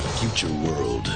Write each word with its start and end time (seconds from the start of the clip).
a 0.00 0.08
future 0.18 0.52
world. 0.64 1.08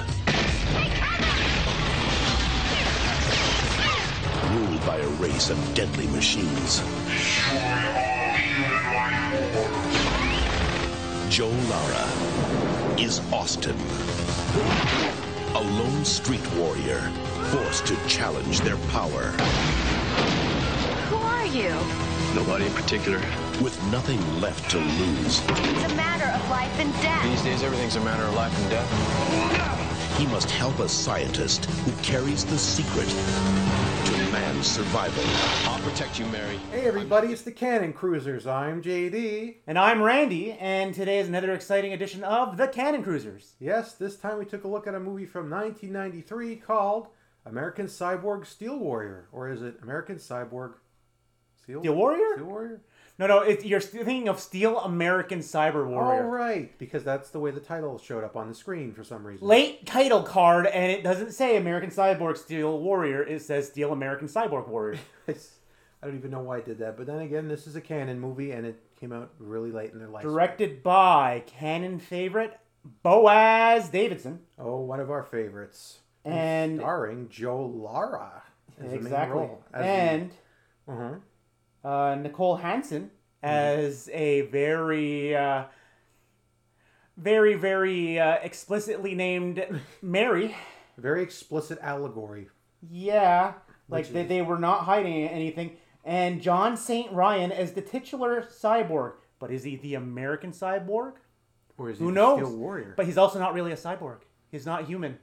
Ruled 4.52 4.86
by 4.86 4.98
a 4.98 5.08
race 5.20 5.48
of 5.48 5.74
deadly 5.74 6.06
machines. 6.08 6.82
Joe 11.30 11.48
Lara 11.70 12.06
is 12.98 13.20
Austin. 13.32 13.76
A 15.54 15.62
lone 15.62 16.04
street 16.04 16.46
warrior 16.56 17.00
forced 17.52 17.86
to 17.86 17.96
challenge 18.06 18.60
their 18.60 18.76
power. 18.88 19.32
Who 21.08 21.16
are 21.16 21.46
you? 21.46 21.70
Nobody 22.34 22.66
in 22.66 22.72
particular. 22.72 23.20
With 23.62 23.80
nothing 23.90 24.20
left 24.40 24.70
to 24.72 24.78
lose, 24.78 25.40
It's 25.48 25.92
a 25.92 25.96
matter 25.96 26.26
of 26.26 26.50
life 26.50 26.78
and 26.78 26.92
death. 26.94 27.22
These 27.24 27.42
days, 27.42 27.62
everything's 27.62 27.96
a 27.96 28.00
matter 28.00 28.22
of 28.24 28.34
life 28.34 28.56
and 28.60 28.70
death. 28.70 30.18
he 30.18 30.26
must 30.26 30.50
help 30.50 30.78
a 30.80 30.88
scientist 30.88 31.64
who 31.64 31.92
carries 32.02 32.44
the 32.44 32.58
secret 32.58 33.08
to 33.08 34.32
man's 34.32 34.66
survival. 34.66 35.22
I'll 35.70 35.80
protect 35.82 36.18
you, 36.18 36.26
Mary. 36.26 36.56
Hey 36.72 36.82
everybody, 36.86 37.28
it's 37.28 37.42
the 37.42 37.52
Cannon 37.52 37.92
Cruisers. 37.92 38.46
I'm 38.46 38.82
JD. 38.82 39.56
And 39.66 39.78
I'm 39.78 40.02
Randy, 40.02 40.52
and 40.52 40.92
today 40.94 41.18
is 41.18 41.28
another 41.28 41.52
exciting 41.52 41.92
edition 41.92 42.22
of 42.24 42.56
the 42.56 42.68
Cannon 42.68 43.02
Cruisers. 43.02 43.54
Yes, 43.60 43.94
this 43.94 44.16
time 44.16 44.38
we 44.38 44.44
took 44.44 44.64
a 44.64 44.68
look 44.68 44.86
at 44.86 44.94
a 44.94 45.00
movie 45.00 45.26
from 45.26 45.48
1993 45.50 46.56
called 46.56 47.08
American 47.46 47.86
Cyborg 47.86 48.46
Steel 48.46 48.78
Warrior. 48.78 49.28
Or 49.32 49.48
is 49.50 49.62
it 49.62 49.76
American 49.82 50.16
Cyborg 50.16 50.74
Steel, 51.62 51.80
Steel 51.80 51.94
Warrior? 51.94 52.34
Steel 52.34 52.46
Warrior? 52.46 52.80
No, 53.16 53.28
no, 53.28 53.40
it, 53.40 53.64
you're 53.64 53.80
thinking 53.80 54.28
of 54.28 54.40
Steel 54.40 54.80
American 54.80 55.38
Cyber 55.38 55.86
All 55.86 55.92
Warrior. 55.92 56.28
right, 56.28 56.76
because 56.78 57.04
that's 57.04 57.30
the 57.30 57.38
way 57.38 57.52
the 57.52 57.60
title 57.60 57.96
showed 57.96 58.24
up 58.24 58.34
on 58.34 58.48
the 58.48 58.54
screen 58.54 58.92
for 58.92 59.04
some 59.04 59.24
reason. 59.24 59.46
Late 59.46 59.86
title 59.86 60.24
card, 60.24 60.66
and 60.66 60.90
it 60.90 61.04
doesn't 61.04 61.30
say 61.32 61.56
American 61.56 61.90
Cyborg 61.90 62.36
Steel 62.36 62.80
Warrior. 62.80 63.22
It 63.22 63.42
says 63.42 63.68
Steel 63.68 63.92
American 63.92 64.26
Cyborg 64.26 64.66
Warrior. 64.66 64.98
I 66.04 66.08
don't 66.08 66.18
even 66.18 66.32
know 66.32 66.40
why 66.40 66.58
I 66.58 66.60
did 66.60 66.78
that. 66.80 66.98
But 66.98 67.06
then 67.06 67.20
again, 67.20 67.48
this 67.48 67.66
is 67.66 67.76
a 67.76 67.80
Cannon 67.80 68.20
movie 68.20 68.50
and 68.50 68.66
it 68.66 68.78
came 69.00 69.10
out 69.10 69.30
really 69.38 69.72
late 69.72 69.92
in 69.92 69.98
their 69.98 70.08
life. 70.08 70.22
Directed 70.22 70.82
by 70.82 71.42
Cannon 71.46 71.98
favorite 71.98 72.60
Boaz 73.02 73.88
Davidson. 73.88 74.40
Oh, 74.58 74.80
one 74.80 75.00
of 75.00 75.10
our 75.10 75.22
favorites. 75.22 76.00
And 76.22 76.78
starring 76.78 77.30
Joe 77.30 77.64
Lara. 77.64 78.42
as 78.78 78.84
the 78.84 78.88
main 78.88 78.96
exactly. 78.96 79.48
And 79.72 80.30
the, 80.86 80.92
uh-huh. 80.92 81.14
Uh, 81.84 82.16
Nicole 82.20 82.56
Hansen 82.56 83.10
as 83.42 84.08
a 84.12 84.42
very, 84.42 85.36
uh, 85.36 85.64
very, 87.16 87.54
very 87.54 88.18
uh, 88.18 88.36
explicitly 88.42 89.14
named 89.14 89.64
Mary. 90.02 90.56
Very 90.96 91.22
explicit 91.22 91.78
allegory. 91.82 92.48
Yeah, 92.90 93.54
like 93.88 94.08
they, 94.08 94.24
they 94.24 94.42
were 94.42 94.58
not 94.58 94.80
hiding 94.80 95.26
anything. 95.28 95.76
And 96.04 96.40
John 96.42 96.76
St. 96.76 97.12
Ryan 97.12 97.50
as 97.50 97.72
the 97.72 97.82
titular 97.82 98.42
cyborg. 98.42 99.14
But 99.38 99.50
is 99.50 99.64
he 99.64 99.76
the 99.76 99.94
American 99.94 100.52
cyborg? 100.52 101.14
Or 101.76 101.90
is 101.90 101.98
he 101.98 102.04
Who 102.04 102.10
the 102.10 102.14
knows? 102.14 102.38
Steel 102.38 102.56
Warrior? 102.56 102.94
But 102.96 103.06
he's 103.06 103.18
also 103.18 103.38
not 103.38 103.52
really 103.54 103.72
a 103.72 103.76
cyborg. 103.76 104.18
He's 104.50 104.64
not 104.64 104.84
human 104.86 105.18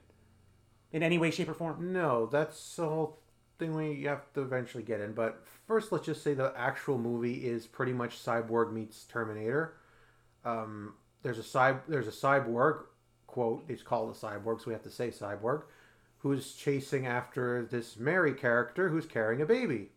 in 0.92 1.02
any 1.02 1.18
way, 1.18 1.30
shape, 1.30 1.48
or 1.48 1.54
form. 1.54 1.92
No, 1.92 2.26
that's 2.26 2.76
the 2.76 2.86
whole 2.88 3.21
thing 3.58 3.74
we 3.74 4.02
have 4.04 4.32
to 4.34 4.42
eventually 4.42 4.82
get 4.82 5.00
in. 5.00 5.12
But 5.12 5.44
first, 5.66 5.92
let's 5.92 6.06
just 6.06 6.22
say 6.22 6.34
the 6.34 6.52
actual 6.56 6.98
movie 6.98 7.46
is 7.46 7.66
pretty 7.66 7.92
much 7.92 8.18
Cyborg 8.22 8.72
meets 8.72 9.04
Terminator. 9.04 9.74
Um, 10.44 10.94
there's 11.22 11.38
a 11.38 11.42
cy- 11.42 11.78
there's 11.88 12.08
a 12.08 12.10
cyborg 12.12 12.84
quote. 13.26 13.64
It's 13.68 13.82
called 13.82 14.10
a 14.14 14.18
cyborg, 14.18 14.58
so 14.60 14.64
we 14.66 14.72
have 14.72 14.82
to 14.82 14.90
say 14.90 15.08
cyborg, 15.10 15.62
who's 16.18 16.54
chasing 16.54 17.06
after 17.06 17.64
this 17.70 17.96
Mary 17.96 18.34
character 18.34 18.88
who's 18.88 19.06
carrying 19.06 19.40
a 19.42 19.46
baby. 19.46 19.90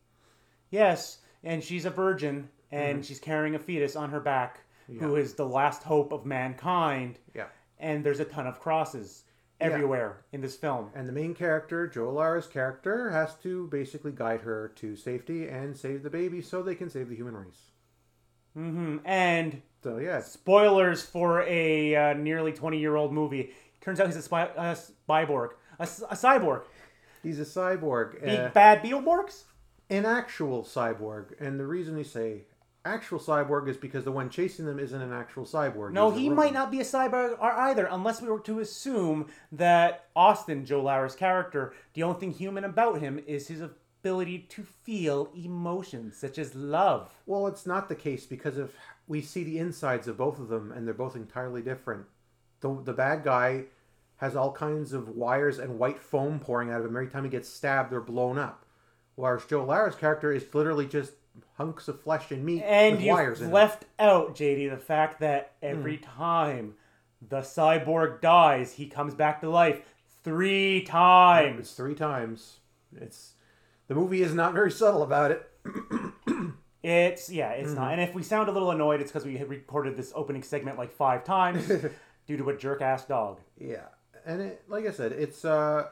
Yes, 0.70 1.20
and 1.44 1.64
she's 1.64 1.86
a 1.86 1.90
virgin, 1.90 2.50
and 2.72 2.98
Mm-hmm. 3.00 3.02
she's 3.04 3.20
carrying 3.20 3.56
a 3.56 3.60
fetus 3.60 3.96
on 3.96 4.10
her 4.12 4.20
back, 4.20 4.60
who 5.00 5.16
is 5.16 5.34
the 5.34 5.46
last 5.48 5.82
hope 5.84 6.12
of 6.12 6.26
mankind. 6.26 7.18
Yeah. 7.34 7.48
And 7.80 8.04
there's 8.04 8.20
a 8.20 8.26
ton 8.26 8.46
of 8.48 8.60
crosses 8.60 9.24
everywhere 9.62 10.26
in 10.32 10.42
this 10.42 10.56
film. 10.56 10.90
And 10.96 11.08
the 11.08 11.14
main 11.14 11.34
character, 11.34 11.88
Joe 11.88 12.12
Lara's 12.12 12.48
character, 12.48 13.10
has 13.12 13.36
to 13.44 13.68
basically 13.68 14.12
guide 14.12 14.42
her 14.42 14.72
to 14.76 14.96
safety 14.96 15.48
and 15.48 15.76
save 15.78 16.04
the 16.04 16.10
baby 16.10 16.42
so 16.42 16.62
they 16.62 16.76
can 16.76 16.90
save 16.90 17.10
the 17.10 17.16
human 17.16 17.36
race. 17.38 17.72
hmm 18.54 18.98
And 19.06 19.62
So 19.84 19.98
yeah, 19.98 20.22
spoilers 20.22 21.04
for 21.04 21.44
a 21.44 21.96
uh, 21.96 22.14
nearly 22.14 22.52
20 22.54 22.80
year 22.80 22.96
old 22.96 23.14
movie. 23.14 23.54
Turns 23.82 24.00
out 24.00 24.08
he's 24.08 24.16
a, 24.16 24.22
spy, 24.22 24.44
a 24.56 24.76
spyborg, 24.76 25.50
a, 25.80 25.84
s- 25.84 26.02
a 26.10 26.16
cyborg. 26.16 26.64
he's 27.22 27.40
a 27.40 27.44
cyborg. 27.46 28.20
Big 28.24 28.40
uh, 28.40 28.50
bad 28.50 28.82
Beetleborgs? 28.84 29.44
an 29.92 30.04
actual 30.06 30.64
cyborg, 30.64 31.40
and 31.40 31.60
the 31.60 31.66
reason 31.68 31.96
we 31.96 32.04
say 32.04 32.46
actual 32.86 33.20
cyborg 33.20 33.68
is 33.68 33.78
because 33.78 34.04
the 34.04 34.12
one 34.12 34.30
chasing 34.30 34.66
them 34.66 34.80
isn't 34.80 35.02
an 35.02 35.12
actual 35.12 35.46
cyborg. 35.46 35.92
No, 35.92 36.12
He's 36.12 36.22
he 36.22 36.30
might 36.30 36.54
not 36.54 36.72
be 36.72 36.80
a 36.80 36.84
cyborg 36.84 37.38
or 37.40 37.52
either, 37.52 37.88
unless 37.88 38.22
we 38.22 38.30
were 38.30 38.40
to 38.42 38.60
assume 38.60 39.28
that 39.52 40.06
Austin, 40.16 40.66
Joe 40.66 40.84
Lara's 40.84 41.16
character, 41.16 41.74
the 41.94 42.04
only 42.04 42.20
thing 42.20 42.32
human 42.32 42.64
about 42.64 43.00
him 43.00 43.20
is 43.26 43.48
his 43.48 43.62
ability 43.62 44.40
to 44.50 44.64
feel 44.64 45.32
emotions 45.36 46.16
such 46.16 46.38
as 46.38 46.54
love. 46.54 47.12
Well, 47.26 47.48
it's 47.48 47.66
not 47.66 47.90
the 47.90 47.96
case 47.96 48.26
because 48.26 48.58
if 48.58 48.70
we 49.08 49.22
see 49.22 49.44
the 49.44 49.60
insides 49.60 50.08
of 50.08 50.18
both 50.18 50.40
of 50.40 50.48
them, 50.48 50.72
and 50.72 50.86
they're 50.86 50.94
both 50.94 51.16
entirely 51.16 51.62
different. 51.62 52.06
The 52.62 52.82
the 52.84 52.94
bad 52.94 53.24
guy 53.24 53.66
has 54.18 54.36
all 54.36 54.52
kinds 54.52 54.94
of 54.94 55.10
wires 55.10 55.60
and 55.60 55.78
white 55.78 56.00
foam 56.00 56.40
pouring 56.40 56.72
out 56.72 56.80
of 56.80 56.86
him 56.86 56.96
every 56.96 57.10
time 57.10 57.24
he 57.24 57.30
gets 57.30 57.50
stabbed 57.50 57.92
or 57.92 58.02
blown 58.02 58.38
up. 58.38 58.66
Whereas 59.16 59.46
Joe 59.46 59.64
Lara's 59.64 59.96
character 59.96 60.32
is 60.32 60.54
literally 60.54 60.88
just 60.88 61.14
hunks 61.58 61.88
of 61.88 62.02
flesh 62.02 62.32
and 62.32 62.44
meat 62.46 62.62
And 62.64 62.98
with 62.98 63.06
wires 63.08 63.42
in 63.42 63.52
left 63.52 63.86
out, 64.00 64.36
JD, 64.36 64.70
the 64.70 64.78
fact 64.78 65.20
that 65.22 65.54
every 65.62 65.98
time 65.98 66.76
the 67.28 67.42
cyborg 67.42 68.22
dies, 68.22 68.74
he 68.74 68.88
comes 68.88 69.14
back 69.14 69.42
to 69.42 69.50
life 69.50 69.82
three 70.24 70.78
it. 70.78 70.82
It's 70.82 70.90
times. 70.90 71.72
three 71.74 71.96
times. 71.96 72.58
It's 73.00 73.34
the 73.88 73.96
movie 73.96 74.22
is 74.22 74.34
not 74.34 74.54
very 74.54 74.72
subtle 74.72 75.04
about 75.04 75.32
it. 75.32 75.50
It's, 76.88 77.32
yeah, 77.32 77.50
it's 77.52 77.70
Mm-hmm. 77.72 77.80
not. 77.82 77.92
And 77.94 78.02
if 78.02 78.14
we 78.14 78.22
sound 78.22 78.48
a 78.48 78.52
little 78.52 78.70
annoyed, 78.70 79.02
it's 79.02 79.12
because 79.12 79.26
we 79.26 79.38
had 79.38 79.50
recorded 79.50 79.98
this 79.98 80.12
opening 80.16 80.44
segment 80.44 80.78
like 80.78 80.92
five 80.92 81.24
times 81.24 81.68
due 82.28 82.38
to 82.38 82.50
a 82.52 82.56
jerk 82.56 82.84
ass 82.84 83.06
dog. 83.06 83.40
Yeah, 83.60 83.86
and 84.24 84.40
it, 84.40 84.64
like 84.68 84.86
I 84.86 84.92
said, 84.92 85.12
it's 85.12 85.44
uh, 85.44 85.88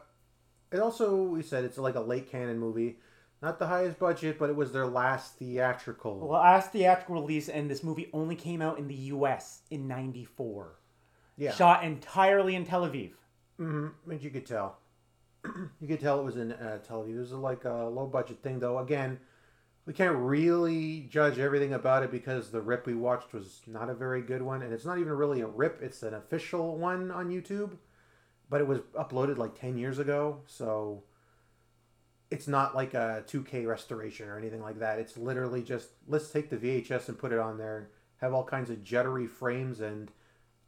it 0.72 0.80
also 0.80 1.24
we 1.24 1.42
said 1.42 1.64
it's 1.64 1.80
like 1.80 1.96
a 1.96 2.00
late 2.00 2.30
Cannon 2.30 2.60
movie, 2.60 3.00
not 3.44 3.60
the 3.60 3.68
highest 3.68 4.00
budget, 4.00 4.40
but 4.40 4.50
it 4.50 4.56
was 4.56 4.72
their 4.72 4.88
last 4.88 5.36
theatrical. 5.36 6.18
Well, 6.18 6.40
last 6.40 6.72
theatrical 6.72 7.16
release, 7.16 7.50
and 7.50 7.70
this 7.70 7.84
movie 7.84 8.10
only 8.14 8.36
came 8.36 8.62
out 8.62 8.80
in 8.80 8.88
the 8.88 8.96
U.S. 8.96 9.64
in 9.70 9.86
'94. 9.86 10.80
yeah, 11.38 11.52
Shot 11.52 11.84
entirely 11.84 12.56
in 12.56 12.66
Tel 12.66 12.88
Aviv. 12.88 13.12
mm-hmm. 13.60 14.10
and 14.10 14.24
you 14.24 14.30
could 14.30 14.46
tell, 14.46 14.78
you 15.82 15.88
could 15.88 16.00
tell 16.00 16.22
it 16.22 16.24
was 16.24 16.38
in 16.38 16.54
uh, 16.54 16.78
Tel 16.88 17.04
Aviv. 17.04 17.16
It 17.16 17.20
was 17.20 17.32
like 17.34 17.66
a 17.66 17.74
low 17.74 18.08
budget 18.08 18.42
thing, 18.42 18.60
though. 18.60 18.80
Again, 18.80 19.20
we 19.86 19.92
can't 19.92 20.16
really 20.16 21.02
judge 21.12 21.38
everything 21.38 21.74
about 21.74 22.04
it 22.04 22.12
because 22.12 22.50
the 22.50 22.62
rip 22.62 22.86
we 22.86 22.96
watched 22.96 23.34
was 23.34 23.60
not 23.68 23.90
a 23.90 23.94
very 23.94 24.22
good 24.22 24.42
one, 24.42 24.62
and 24.62 24.72
it's 24.72 24.86
not 24.86 25.00
even 25.00 25.12
really 25.12 25.42
a 25.42 25.48
rip. 25.48 25.82
It's 25.82 26.02
an 26.02 26.14
official 26.14 26.78
one 26.78 27.12
on 27.12 27.30
YouTube, 27.30 27.72
but 28.50 28.62
it 28.62 28.68
was 28.68 28.80
uploaded 28.98 29.38
like 29.38 29.60
ten 29.60 29.78
years 29.78 30.00
ago, 30.00 30.40
so. 30.48 31.04
It's 32.34 32.48
not 32.48 32.74
like 32.76 32.96
a 32.96 33.24
2K 33.28 33.68
restoration 33.68 34.28
or 34.28 34.40
anything 34.40 34.62
like 34.62 34.80
that. 34.80 34.98
It's 34.98 35.16
literally 35.18 35.62
just 35.62 35.90
let's 36.08 36.30
take 36.32 36.50
the 36.50 36.58
VHS 36.58 37.08
and 37.10 37.18
put 37.18 37.32
it 37.32 37.38
on 37.38 37.60
there, 37.60 37.90
have 38.22 38.34
all 38.34 38.44
kinds 38.44 38.72
of 38.72 38.84
jittery 38.84 39.28
frames 39.28 39.80
and 39.82 40.10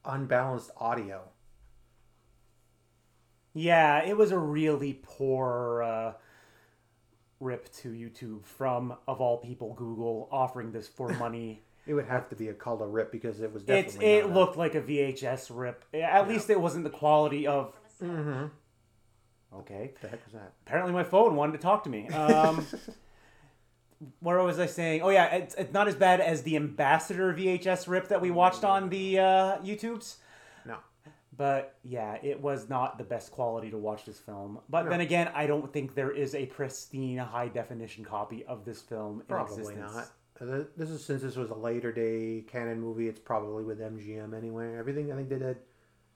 unbalanced 0.05 0.69
audio. 0.77 1.23
Yeah, 3.53 4.03
it 4.03 4.15
was 4.15 4.31
a 4.31 4.37
really 4.37 4.99
poor 5.01 5.81
uh, 5.81 6.13
rip 7.39 7.71
to 7.77 7.89
YouTube 7.89 8.45
from, 8.45 8.95
of 9.07 9.21
all 9.21 9.37
people, 9.37 9.73
Google 9.73 10.27
offering 10.31 10.71
this 10.71 10.87
for 10.87 11.09
money. 11.19 11.63
It 11.87 11.93
would 11.93 12.05
have 12.07 12.29
to 12.29 12.35
be 12.35 12.49
a 12.49 12.53
called 12.53 12.81
a 12.81 12.85
rip 12.85 13.11
because 13.11 13.41
it 13.41 13.51
was 13.53 13.63
it's 13.67 13.93
definitely. 13.95 14.05
it 14.13 14.27
not 14.27 14.35
a- 14.35 14.39
looked 14.39 14.57
like 14.57 14.75
a 14.75 14.81
VHS 14.81 15.49
rip. 15.51 15.85
At 15.93 16.27
least 16.27 16.49
it 16.49 16.59
wasn't 16.59 16.83
the 16.83 16.89
quality 16.89 17.47
of. 17.47 17.73
Mhm. 18.03 18.49
Okay. 19.59 19.93
The 20.01 20.07
heck 20.09 20.23
was 20.25 20.33
that? 20.33 20.53
Apparently, 20.65 20.93
my 20.93 21.03
phone 21.03 21.35
wanted 21.35 21.53
to 21.53 21.57
talk 21.59 21.83
to 21.85 21.89
me. 21.89 22.07
Um, 22.09 22.65
where 24.19 24.41
was 24.43 24.59
I 24.59 24.65
saying? 24.65 25.01
Oh 25.01 25.09
yeah, 25.09 25.25
it's, 25.35 25.55
it's 25.55 25.73
not 25.73 25.87
as 25.87 25.95
bad 25.95 26.19
as 26.21 26.43
the 26.43 26.55
Ambassador 26.55 27.33
VHS 27.33 27.87
rip 27.87 28.09
that 28.09 28.21
we 28.21 28.31
watched 28.31 28.63
on 28.63 28.89
the 28.89 29.19
uh, 29.19 29.57
YouTubes. 29.59 30.15
No. 30.65 30.77
But 31.37 31.75
yeah, 31.83 32.17
it 32.21 32.41
was 32.41 32.69
not 32.69 32.97
the 32.97 33.03
best 33.03 33.31
quality 33.31 33.69
to 33.71 33.77
watch 33.77 34.05
this 34.05 34.19
film. 34.19 34.59
But 34.69 34.83
No. 34.85 34.89
then 34.91 35.01
again, 35.01 35.29
I 35.33 35.47
don't 35.47 35.71
think 35.71 35.95
there 35.95 36.11
is 36.11 36.35
a 36.35 36.45
pristine 36.45 37.17
high 37.17 37.47
definition 37.47 38.03
copy 38.05 38.43
of 38.45 38.65
this 38.65 38.81
film 38.81 39.21
in 39.21 39.25
Probably 39.25 39.75
not. 39.75 40.09
Uh, 40.41 40.63
This 40.75 40.89
is 40.89 41.03
since 41.03 41.21
this 41.21 41.37
was 41.37 41.49
a 41.49 41.55
later 41.55 41.91
day 41.93 42.43
Cannon 42.47 42.79
movie. 42.81 43.07
It's 43.07 43.19
probably 43.19 43.63
with 43.63 43.79
MGM 43.79 44.35
anyway. 44.35 44.75
Everything 44.77 45.11
I 45.11 45.15
think 45.15 45.29
they 45.29 45.39
did 45.39 45.57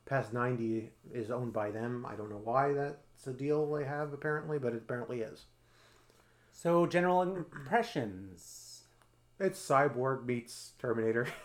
past 0.05 0.33
90 0.33 0.89
is 1.13 1.31
owned 1.31 1.53
by 1.53 1.71
them. 1.71 2.05
I 2.05 2.15
don't 2.15 2.29
know 2.29 2.41
why 2.43 2.73
that's 3.19 3.35
a 3.35 3.37
deal 3.37 3.69
they 3.69 3.83
have 3.83 4.13
apparently, 4.13 4.59
but 4.59 4.73
it 4.73 4.77
apparently 4.77 5.21
is. 5.21 5.45
So, 6.53 6.85
general 6.85 7.21
impressions. 7.21 8.83
It's 9.39 9.59
Cyborg 9.59 10.25
meets 10.25 10.71
Terminator. 10.79 11.27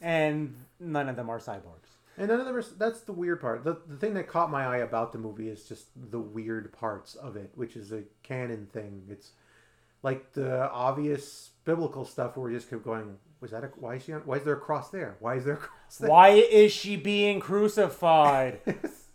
And 0.00 0.54
none 0.80 1.08
of 1.08 1.16
them 1.16 1.28
are 1.28 1.38
cyborgs. 1.38 1.96
And 2.16 2.28
none 2.28 2.40
of 2.40 2.46
them 2.46 2.56
are. 2.56 2.62
That's 2.62 3.00
the 3.00 3.12
weird 3.12 3.42
part. 3.42 3.62
The, 3.62 3.76
the 3.86 3.96
thing 3.96 4.14
that 4.14 4.26
caught 4.26 4.50
my 4.50 4.64
eye 4.64 4.78
about 4.78 5.12
the 5.12 5.18
movie 5.18 5.48
is 5.50 5.68
just 5.68 5.88
the 6.10 6.20
weird 6.20 6.72
parts 6.72 7.14
of 7.14 7.36
it, 7.36 7.50
which 7.56 7.76
is 7.76 7.92
a 7.92 8.04
Cannon 8.22 8.68
thing. 8.72 9.02
It's 9.10 9.32
like 10.02 10.32
the 10.32 10.70
obvious 10.70 11.50
biblical 11.66 12.06
stuff 12.06 12.36
where 12.36 12.48
we 12.48 12.56
just 12.56 12.70
kept 12.70 12.84
going. 12.84 13.16
Was 13.42 13.50
that 13.50 13.64
a? 13.64 13.66
Why 13.76 13.96
is 13.96 14.04
she 14.04 14.14
on? 14.14 14.22
Why 14.24 14.36
is 14.36 14.44
there 14.44 14.54
a 14.54 14.60
cross 14.60 14.88
there? 14.90 15.16
Why 15.20 15.34
is 15.34 15.44
there 15.44 15.54
a 15.54 15.58
cross 15.58 15.98
there? 15.98 16.08
Why 16.08 16.28
is 16.28 16.72
she 16.72 16.96
being 16.96 17.40
crucified? 17.40 18.60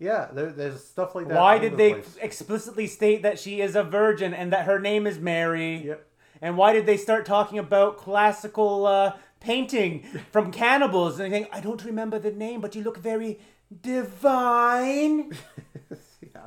Yeah, 0.00 0.28
there, 0.32 0.50
there's 0.50 0.82
stuff 0.82 1.14
like 1.14 1.28
that. 1.28 1.36
Why 1.38 1.58
did 1.58 1.74
over 1.74 1.76
they 1.76 1.92
place. 1.92 2.16
explicitly 2.20 2.86
state 2.86 3.22
that 3.22 3.38
she 3.38 3.60
is 3.60 3.76
a 3.76 3.84
virgin 3.84 4.32
and 4.32 4.50
that 4.52 4.64
her 4.64 4.80
name 4.80 5.06
is 5.06 5.18
Mary? 5.18 5.86
Yep. 5.86 6.06
And 6.40 6.56
why 6.56 6.72
did 6.72 6.86
they 6.86 6.96
start 6.96 7.26
talking 7.26 7.58
about 7.58 7.98
classical 7.98 8.86
uh, 8.86 9.12
painting 9.40 10.04
from 10.32 10.50
cannibals? 10.52 11.20
And 11.20 11.30
they 11.30 11.40
think, 11.40 11.54
I 11.54 11.60
don't 11.60 11.84
remember 11.84 12.18
the 12.18 12.30
name, 12.32 12.62
but 12.62 12.74
you 12.74 12.82
look 12.82 12.96
very 12.96 13.40
divine. 13.82 15.36
yeah, 16.34 16.46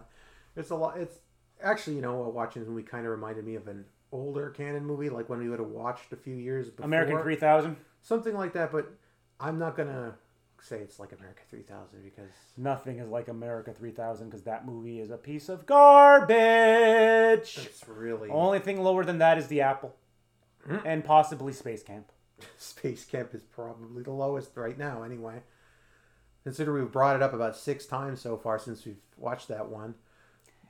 it's 0.55 0.71
a 0.71 0.75
lot. 0.75 0.97
It's 0.97 1.19
actually, 1.61 1.97
you 1.97 2.01
know, 2.01 2.17
watching 2.21 2.63
this 2.63 2.69
movie 2.69 2.81
kind 2.81 3.05
of 3.05 3.11
reminded 3.11 3.45
me 3.45 3.53
of 3.53 3.67
an 3.67 3.85
older 4.11 4.49
Cannon 4.49 4.83
movie, 4.83 5.11
like 5.11 5.29
when 5.29 5.37
we 5.37 5.47
would 5.47 5.59
have 5.59 5.69
watched 5.69 6.11
a 6.11 6.15
few 6.15 6.35
years 6.35 6.71
before. 6.71 6.87
American 6.87 7.19
3000? 7.19 7.77
something 8.01 8.33
like 8.33 8.53
that. 8.53 8.71
But 8.71 8.91
I'm 9.39 9.59
not 9.59 9.77
gonna 9.77 10.15
say 10.63 10.77
it's 10.77 10.99
like 10.99 11.11
America 11.11 11.41
3000 11.49 12.03
because 12.03 12.31
Nothing 12.57 12.99
is 12.99 13.09
like 13.09 13.27
America 13.27 13.73
3000 13.73 14.29
because 14.29 14.43
that 14.43 14.65
movie 14.65 14.99
is 14.99 15.11
a 15.11 15.17
piece 15.17 15.49
of 15.49 15.65
garbage. 15.65 16.37
it's 17.61 17.87
really 17.87 18.29
Only 18.29 18.59
thing 18.59 18.81
lower 18.81 19.03
than 19.03 19.17
that 19.19 19.37
is 19.37 19.47
The 19.47 19.61
Apple. 19.61 19.95
And 20.85 21.03
possibly 21.03 21.51
Space 21.51 21.83
Camp. 21.83 22.09
Space 22.57 23.03
Camp 23.03 23.33
is 23.33 23.41
probably 23.43 24.01
the 24.03 24.11
lowest 24.11 24.51
right 24.55 24.77
now. 24.77 25.03
Anyway, 25.03 25.41
consider 26.43 26.73
we've 26.73 26.91
brought 26.91 27.17
it 27.17 27.21
up 27.21 27.33
about 27.33 27.57
six 27.57 27.85
times 27.85 28.21
so 28.21 28.37
far 28.37 28.57
since 28.57 28.85
we've 28.85 29.01
watched 29.17 29.49
that 29.49 29.67
one. 29.67 29.95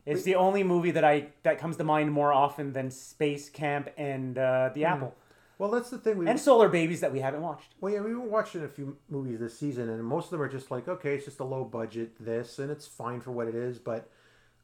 It's 0.06 0.24
the 0.24 0.36
only 0.36 0.63
movie 0.63 0.92
that 0.92 1.04
I 1.06 1.28
that 1.44 1.60
comes 1.60 1.78
to 1.78 1.84
mind 1.84 2.12
more 2.12 2.34
often 2.34 2.74
than 2.74 2.92
Space 2.92 3.50
Camp 3.50 3.90
and 3.95 4.38
uh. 4.38 4.72
The 4.74 4.86
Apple. 4.86 5.16
Well, 5.59 5.69
that's 5.71 5.89
the 5.89 5.97
thing. 5.97 6.17
We 6.17 6.27
And 6.27 6.39
Solar 6.39 6.67
Babies 6.69 7.01
that 7.01 7.13
we 7.13 7.19
haven't 7.19 7.41
watched. 7.41 7.75
Well, 7.79 7.94
yeah, 7.94 8.01
we've 8.01 8.15
been 8.15 8.29
watching 8.31 8.63
a 8.63 8.67
few 8.67 8.97
movies 9.09 9.39
this 9.39 9.57
season, 9.57 9.89
and 9.89 10.03
most 10.03 10.25
of 10.25 10.31
them 10.31 10.41
are 10.41 10.50
just 10.50 10.71
like, 10.71 10.88
okay, 10.88 11.15
it's 11.15 11.25
just 11.25 11.39
a 11.39 11.44
low 11.45 11.63
budget 11.63 12.11
this, 12.19 12.59
and 12.59 12.71
it's 12.71 12.88
fine 12.88 13.21
for 13.21 13.31
what 13.31 13.47
it 13.47 13.55
is. 13.55 13.77
But 13.79 14.09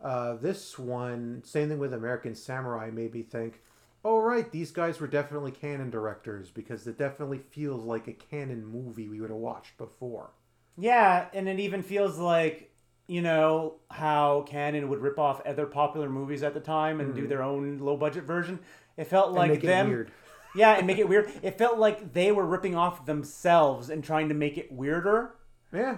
uh, 0.04 0.36
this 0.36 0.78
one, 0.80 1.42
same 1.46 1.70
thing 1.70 1.80
with 1.80 1.94
American 1.94 2.34
Samurai, 2.36 2.90
made 2.92 3.14
me 3.14 3.22
think, 3.22 3.62
oh, 4.04 4.20
right, 4.20 4.52
these 4.52 4.72
guys 4.72 5.00
were 5.00 5.08
definitely 5.08 5.52
Cannon 5.52 5.90
directors 5.90 6.50
because 6.50 6.88
it 6.88 6.98
definitely 6.98 7.40
feels 7.52 7.84
like 7.84 8.08
a 8.08 8.14
Cannon 8.14 8.66
movie 8.66 9.08
we 9.08 9.22
would 9.22 9.30
have 9.30 9.40
watched 9.40 9.78
before. 9.78 10.32
Yeah, 10.78 11.28
and 11.34 11.48
it 11.50 11.60
even 11.60 11.84
feels 11.84 12.18
like 12.18 12.72
you 13.08 13.22
know 13.22 13.76
how 13.90 14.44
Cannon 14.48 14.88
would 14.90 15.00
rip 15.00 15.18
off 15.20 15.42
other 15.46 15.66
popular 15.66 16.10
movies 16.10 16.44
at 16.44 16.54
the 16.54 16.60
time 16.60 17.00
and 17.00 17.14
do 17.16 17.28
their 17.28 17.42
own 17.44 17.80
low 17.80 17.98
budget 17.98 18.24
version. 18.24 18.60
It 18.98 19.06
felt 19.06 19.30
Mm-hmm. 19.34 19.38
And 19.42 19.52
like 19.52 19.64
it 19.64 19.68
them. 19.68 19.88
weird. 19.90 20.12
Yeah, 20.56 20.72
and 20.74 20.88
make 20.88 20.98
it 20.98 21.08
weird. 21.08 21.32
It 21.44 21.58
felt 21.58 21.78
like 21.78 22.14
they 22.14 22.32
were 22.32 22.46
ripping 22.46 22.76
off 22.76 23.06
themselves 23.06 23.90
and 23.90 24.04
trying 24.04 24.30
to 24.30 24.36
make 24.36 24.58
it 24.58 24.72
weirder. 24.72 25.36
Yeah. 25.74 25.98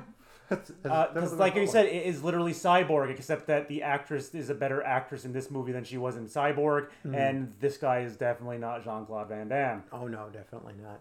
Because, 0.49 0.67
definitely 0.83 1.37
like 1.37 1.55
you 1.55 1.65
said, 1.67 1.85
it 1.85 2.05
is 2.05 2.23
literally 2.25 2.51
Cyborg, 2.51 3.09
except 3.09 3.47
that 3.47 3.69
the 3.69 3.83
actress 3.83 4.35
is 4.35 4.49
a 4.49 4.53
better 4.53 4.83
actress 4.83 5.23
in 5.23 5.31
this 5.31 5.49
movie 5.49 5.71
than 5.71 5.85
she 5.85 5.97
was 5.97 6.17
in 6.17 6.27
Cyborg, 6.27 6.89
Hmm. 7.03 7.15
and 7.15 7.53
this 7.61 7.77
guy 7.77 7.99
is 7.99 8.17
definitely 8.17 8.57
not 8.57 8.83
Jean 8.83 9.05
Claude 9.05 9.29
Van 9.29 9.47
Damme. 9.47 9.83
Oh 9.93 10.07
no, 10.07 10.27
definitely 10.29 10.73
not. 10.83 10.99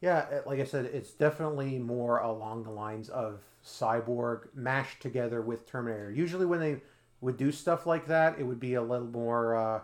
Yeah, 0.00 0.40
like 0.44 0.58
I 0.58 0.64
said, 0.64 0.86
it's 0.86 1.12
definitely 1.12 1.78
more 1.78 2.18
along 2.18 2.64
the 2.64 2.70
lines 2.70 3.08
of 3.08 3.38
Cyborg 3.64 4.52
mashed 4.54 5.00
together 5.00 5.40
with 5.40 5.66
Terminator. 5.70 6.10
Usually, 6.10 6.44
when 6.44 6.58
they 6.58 6.82
would 7.20 7.36
do 7.36 7.52
stuff 7.52 7.86
like 7.86 8.06
that, 8.08 8.40
it 8.40 8.42
would 8.42 8.58
be 8.60 8.74
a 8.74 8.82
little 8.82 9.06
more. 9.06 9.54
Uh, 9.56 9.80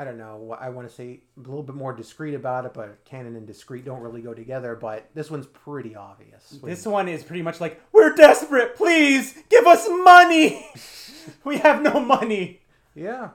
I 0.00 0.04
don't 0.04 0.16
know. 0.16 0.56
I 0.58 0.70
want 0.70 0.88
to 0.88 0.94
say 0.94 1.20
a 1.36 1.40
little 1.40 1.62
bit 1.62 1.74
more 1.74 1.92
discreet 1.92 2.32
about 2.32 2.64
it, 2.64 2.72
but 2.72 3.04
Cannon 3.04 3.36
and 3.36 3.46
discreet 3.46 3.84
don't 3.84 4.00
really 4.00 4.22
go 4.22 4.32
together. 4.32 4.74
But 4.74 5.10
this 5.12 5.30
one's 5.30 5.46
pretty 5.46 5.94
obvious. 5.94 6.56
This 6.62 6.86
one 6.86 7.06
is 7.06 7.22
pretty 7.22 7.42
much 7.42 7.60
like, 7.60 7.82
we're 7.92 8.14
desperate, 8.14 8.76
please 8.76 9.34
give 9.50 9.66
us 9.66 9.86
money. 9.90 10.66
we 11.44 11.58
have 11.58 11.82
no 11.82 12.00
money. 12.00 12.62
yeah, 12.94 13.32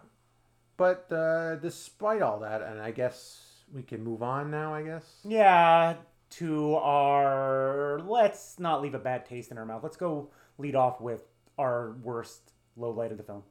but 0.76 1.06
uh, 1.12 1.58
despite 1.58 2.24
all 2.24 2.40
that, 2.40 2.64
and 2.64 2.82
I 2.82 2.90
guess 2.90 3.44
we 3.72 3.84
can 3.84 4.04
move 4.04 4.24
on 4.24 4.50
now. 4.50 4.74
I 4.74 4.82
guess. 4.82 5.06
Yeah, 5.24 5.98
to 6.32 6.76
our. 6.78 8.00
Let's 8.00 8.58
not 8.58 8.82
leave 8.82 8.96
a 8.96 9.00
bad 9.00 9.28
taste 9.28 9.52
in 9.52 9.60
our 9.60 9.68
mouth. 9.68 9.84
Let's 9.84 9.98
go 9.98 10.32
lead 10.58 10.76
off 10.76 11.00
with 11.00 11.22
our 11.60 11.96
worst 12.02 12.54
low 12.76 12.90
light 12.90 13.12
of 13.12 13.18
the 13.18 13.24
film. 13.24 13.44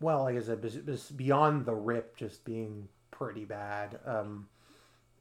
Well, 0.00 0.24
like 0.24 0.36
I 0.36 0.40
said, 0.40 0.60
beyond 1.16 1.66
the 1.66 1.74
rip 1.74 2.16
just 2.16 2.44
being 2.44 2.88
pretty 3.10 3.44
bad, 3.44 3.98
um, 4.04 4.48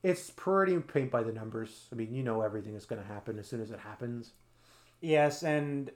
it's 0.04 0.30
pretty 0.30 0.78
paint 0.80 1.12
by 1.12 1.24
the 1.24 1.32
numbers. 1.32 1.88
I 1.92 1.96
mean, 1.96 2.14
you 2.14 2.24
know 2.24 2.42
everything 2.42 2.74
that's 2.74 2.86
going 2.86 3.02
to 3.02 3.08
happen 3.08 3.40
as 3.40 3.48
soon 3.48 3.62
as 3.62 3.72
it 3.72 3.80
happens. 3.80 4.32
Yes, 5.02 5.44
and 5.44 5.92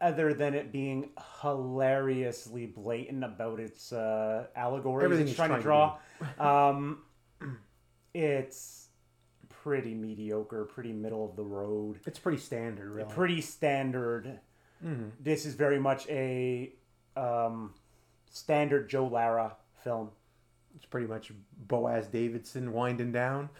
other 0.00 0.34
than 0.34 0.54
it 0.54 0.72
being 0.72 1.10
hilariously 1.42 2.66
blatant 2.66 3.22
about 3.24 3.60
its 3.60 3.92
uh, 3.92 4.46
Everything 5.04 5.24
it's 5.28 5.30
it's 5.32 5.36
trying 5.36 5.50
to 5.56 5.62
trying 5.62 5.62
draw, 5.62 5.98
um, 6.72 7.02
it's 8.14 8.88
pretty 9.48 9.94
mediocre, 9.94 10.64
pretty 10.64 10.92
middle 10.92 11.28
of 11.28 11.36
the 11.36 11.44
road, 11.44 12.00
It's 12.06 12.18
pretty 12.18 12.38
standard, 12.38 12.90
really. 12.90 13.12
pretty 13.12 13.40
standard. 13.40 14.40
This 15.20 15.46
is 15.46 15.54
very 15.54 15.80
much 15.80 16.06
a 16.08 16.72
um, 17.16 17.74
standard 18.30 18.88
Joe 18.88 19.06
Lara 19.06 19.56
film. 19.82 20.10
It's 20.74 20.84
pretty 20.84 21.06
much 21.06 21.32
Boaz 21.66 22.06
Davidson 22.08 22.72
winding 22.72 23.12
down. 23.12 23.48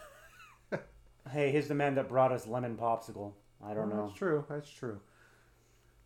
Hey, 1.33 1.51
here's 1.51 1.67
the 1.67 1.75
man 1.75 1.97
that 1.97 2.09
brought 2.09 2.31
us 2.31 2.47
lemon 2.47 2.77
popsicle. 2.77 3.33
I 3.61 3.75
don't 3.75 3.89
know. 3.89 4.07
That's 4.07 4.17
true. 4.17 4.45
That's 4.49 4.71
true. 4.71 5.01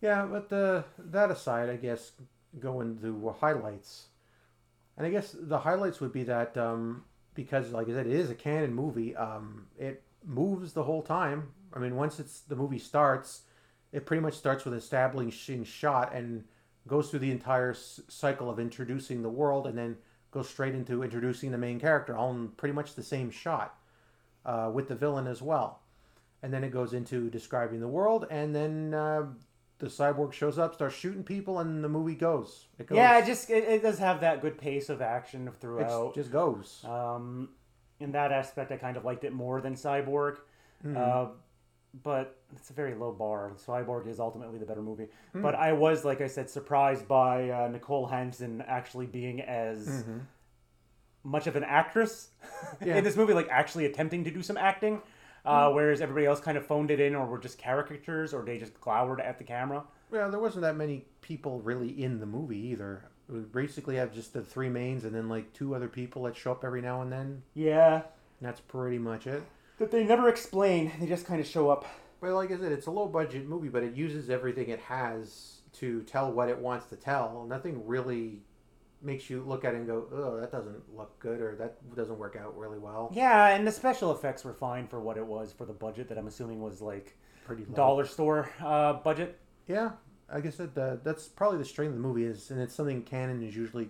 Yeah, 0.01 0.25
but 0.25 0.51
uh, 0.51 0.81
that 0.97 1.29
aside, 1.29 1.69
I 1.69 1.75
guess 1.75 2.13
going 2.59 2.97
to 3.01 3.35
highlights, 3.39 4.07
and 4.97 5.05
I 5.05 5.11
guess 5.11 5.35
the 5.39 5.59
highlights 5.59 6.01
would 6.01 6.11
be 6.11 6.23
that 6.23 6.57
um, 6.57 7.03
because, 7.35 7.71
like 7.71 7.87
I 7.87 7.91
said, 7.91 8.07
it 8.07 8.13
is 8.13 8.31
a 8.31 8.35
Cannon 8.35 8.73
movie. 8.73 9.15
Um, 9.15 9.67
it 9.77 10.01
moves 10.25 10.73
the 10.73 10.83
whole 10.83 11.03
time. 11.03 11.49
I 11.71 11.79
mean, 11.79 11.95
once 11.95 12.19
it's 12.19 12.39
the 12.41 12.55
movie 12.55 12.79
starts, 12.79 13.41
it 13.91 14.07
pretty 14.07 14.21
much 14.21 14.33
starts 14.33 14.65
with 14.65 14.73
establishing 14.73 15.63
shot 15.63 16.13
and 16.15 16.45
goes 16.87 17.09
through 17.09 17.19
the 17.19 17.31
entire 17.31 17.71
s- 17.71 18.01
cycle 18.07 18.49
of 18.49 18.59
introducing 18.59 19.21
the 19.21 19.29
world, 19.29 19.67
and 19.67 19.77
then 19.77 19.97
goes 20.31 20.49
straight 20.49 20.73
into 20.75 21.03
introducing 21.03 21.51
the 21.51 21.57
main 21.57 21.79
character, 21.79 22.15
all 22.15 22.31
in 22.31 22.49
pretty 22.49 22.73
much 22.73 22.95
the 22.95 23.03
same 23.03 23.29
shot, 23.29 23.77
uh, 24.45 24.71
with 24.73 24.87
the 24.87 24.95
villain 24.95 25.27
as 25.27 25.41
well 25.41 25.81
and 26.43 26.53
then 26.53 26.63
it 26.63 26.71
goes 26.71 26.93
into 26.93 27.29
describing 27.29 27.79
the 27.79 27.87
world, 27.87 28.25
and 28.29 28.55
then 28.55 28.93
uh, 28.93 29.23
the 29.79 29.87
cyborg 29.87 30.33
shows 30.33 30.57
up, 30.57 30.73
starts 30.73 30.95
shooting 30.95 31.23
people, 31.23 31.59
and 31.59 31.83
the 31.83 31.89
movie 31.89 32.15
goes. 32.15 32.67
It 32.79 32.87
goes. 32.87 32.95
Yeah, 32.95 33.19
it 33.19 33.25
just 33.25 33.49
it, 33.49 33.63
it 33.63 33.81
does 33.81 33.99
have 33.99 34.21
that 34.21 34.41
good 34.41 34.57
pace 34.57 34.89
of 34.89 35.01
action 35.01 35.47
it 35.47 35.53
throughout. 35.59 36.15
just 36.15 36.31
goes. 36.31 36.83
Um, 36.83 37.49
in 37.99 38.11
that 38.13 38.31
aspect, 38.31 38.71
I 38.71 38.77
kind 38.77 38.97
of 38.97 39.05
liked 39.05 39.23
it 39.23 39.33
more 39.33 39.61
than 39.61 39.75
Cyborg. 39.75 40.37
Mm-hmm. 40.83 40.97
Uh, 40.97 41.25
but 42.03 42.40
it's 42.55 42.69
a 42.69 42.73
very 42.73 42.93
low 42.95 43.11
bar. 43.11 43.51
Cyborg 43.65 44.07
is 44.07 44.19
ultimately 44.19 44.59
the 44.59 44.65
better 44.65 44.81
movie. 44.81 45.07
Mm. 45.35 45.41
But 45.41 45.55
I 45.55 45.73
was, 45.73 46.03
like 46.05 46.21
I 46.21 46.27
said, 46.27 46.49
surprised 46.49 47.07
by 47.07 47.49
uh, 47.49 47.67
Nicole 47.71 48.07
Hansen 48.07 48.63
actually 48.67 49.05
being 49.07 49.41
as 49.41 50.03
much 51.23 51.47
of 51.47 51.55
an 51.55 51.63
actress 51.63 52.29
Mm-hmm. 52.43 52.85
Yeah. 52.87 52.97
in 52.97 53.03
this 53.03 53.15
movie, 53.15 53.33
like 53.33 53.47
actually 53.49 53.85
attempting 53.85 54.23
to 54.25 54.31
do 54.31 54.41
some 54.41 54.57
acting. 54.57 55.01
Uh, 55.45 55.69
Mm. 55.69 55.75
Whereas 55.75 56.01
everybody 56.01 56.25
else 56.27 56.39
kind 56.39 56.57
of 56.57 56.65
phoned 56.67 56.91
it 56.91 56.99
in, 56.99 57.15
or 57.15 57.25
were 57.25 57.39
just 57.39 57.57
caricatures, 57.57 58.31
or 58.33 58.43
they 58.43 58.57
just 58.59 58.79
glowered 58.79 59.19
at 59.19 59.37
the 59.39 59.43
camera. 59.43 59.83
Yeah, 60.13 60.27
there 60.27 60.39
wasn't 60.39 60.61
that 60.63 60.75
many 60.75 61.05
people 61.21 61.59
really 61.61 62.03
in 62.03 62.19
the 62.19 62.25
movie 62.27 62.59
either. 62.67 63.05
We 63.27 63.39
basically 63.39 63.95
have 63.95 64.13
just 64.13 64.33
the 64.33 64.41
three 64.43 64.69
mains, 64.69 65.03
and 65.03 65.15
then 65.15 65.29
like 65.29 65.51
two 65.53 65.73
other 65.75 65.87
people 65.87 66.23
that 66.23 66.35
show 66.35 66.51
up 66.51 66.63
every 66.63 66.81
now 66.81 67.01
and 67.01 67.11
then. 67.11 67.21
And 67.21 67.41
Yeah, 67.55 68.01
that's 68.39 68.59
pretty 68.61 68.99
much 68.99 69.25
it. 69.25 69.41
that 69.79 69.89
they 69.89 70.03
never 70.03 70.29
explain. 70.29 70.91
They 70.99 71.07
just 71.07 71.25
kind 71.25 71.39
of 71.41 71.47
show 71.47 71.69
up. 71.71 71.85
Well, 72.21 72.35
like 72.35 72.51
I 72.51 72.57
said, 72.57 72.71
it's 72.71 72.85
a 72.87 72.91
low 72.91 73.07
budget 73.07 73.47
movie, 73.47 73.69
but 73.69 73.83
it 73.83 73.95
uses 73.95 74.29
everything 74.29 74.69
it 74.69 74.79
has 74.81 75.61
to 75.73 76.03
tell 76.03 76.31
what 76.31 76.49
it 76.49 76.57
wants 76.57 76.85
to 76.87 76.95
tell. 76.95 77.45
Nothing 77.49 77.85
really 77.87 78.41
makes 79.01 79.29
you 79.29 79.41
look 79.41 79.65
at 79.65 79.73
it 79.73 79.77
and 79.77 79.87
go, 79.87 80.05
oh, 80.13 80.39
that 80.39 80.51
doesn't 80.51 80.95
look 80.95 81.17
good, 81.19 81.41
or 81.41 81.55
that 81.55 81.95
doesn't 81.95 82.19
work 82.19 82.35
out 82.39 82.55
really 82.55 82.77
well. 82.77 83.11
Yeah, 83.13 83.47
and 83.47 83.65
the 83.65 83.71
special 83.71 84.11
effects 84.11 84.43
were 84.43 84.53
fine 84.53 84.87
for 84.87 84.99
what 85.01 85.17
it 85.17 85.25
was 85.25 85.51
for 85.51 85.65
the 85.65 85.73
budget 85.73 86.07
that 86.09 86.17
I'm 86.19 86.27
assuming 86.27 86.61
was 86.61 86.81
like 86.81 87.17
Pretty 87.43 87.65
low. 87.65 87.75
dollar 87.75 88.05
store 88.05 88.49
uh, 88.63 88.93
budget. 88.93 89.39
Yeah, 89.67 89.91
like 90.31 90.45
I 90.45 90.51
said, 90.51 90.77
uh, 90.77 90.97
that's 91.03 91.27
probably 91.27 91.57
the 91.57 91.65
strength 91.65 91.91
of 91.91 91.95
the 91.95 92.01
movie 92.07 92.25
is, 92.25 92.51
and 92.51 92.61
it's 92.61 92.75
something 92.75 93.01
Cannon 93.01 93.41
is 93.41 93.55
usually 93.55 93.89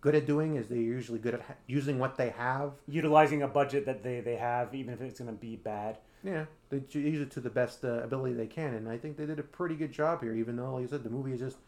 good 0.00 0.16
at 0.16 0.26
doing. 0.26 0.56
Is 0.56 0.66
they're 0.66 0.78
usually 0.78 1.20
good 1.20 1.34
at 1.34 1.42
ha- 1.42 1.54
using 1.68 2.00
what 2.00 2.16
they 2.16 2.30
have. 2.30 2.72
Utilizing 2.88 3.42
a 3.42 3.48
budget 3.48 3.86
that 3.86 4.02
they, 4.02 4.20
they 4.20 4.34
have, 4.36 4.74
even 4.74 4.92
if 4.94 5.00
it's 5.00 5.20
going 5.20 5.30
to 5.30 5.36
be 5.40 5.54
bad. 5.54 5.98
Yeah, 6.22 6.46
they 6.70 6.82
use 6.90 7.20
it 7.20 7.30
to 7.32 7.40
the 7.40 7.50
best 7.50 7.84
uh, 7.84 8.02
ability 8.02 8.34
they 8.34 8.46
can, 8.46 8.74
and 8.74 8.88
I 8.88 8.98
think 8.98 9.16
they 9.16 9.26
did 9.26 9.38
a 9.38 9.44
pretty 9.44 9.76
good 9.76 9.92
job 9.92 10.22
here. 10.22 10.34
Even 10.34 10.56
though, 10.56 10.74
like 10.74 10.84
I 10.84 10.88
said, 10.88 11.04
the 11.04 11.10
movie 11.10 11.32
is 11.32 11.40
just 11.40 11.58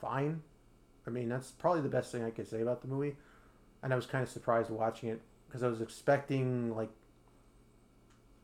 fine. 0.00 0.42
I 1.06 1.10
mean, 1.10 1.28
that's 1.28 1.50
probably 1.50 1.82
the 1.82 1.88
best 1.88 2.10
thing 2.10 2.24
I 2.24 2.30
could 2.30 2.48
say 2.48 2.62
about 2.62 2.80
the 2.80 2.88
movie. 2.88 3.16
And 3.82 3.92
I 3.92 3.96
was 3.96 4.06
kind 4.06 4.22
of 4.22 4.30
surprised 4.30 4.70
watching 4.70 5.10
it 5.10 5.20
because 5.46 5.62
I 5.62 5.68
was 5.68 5.82
expecting 5.82 6.74
like 6.74 6.88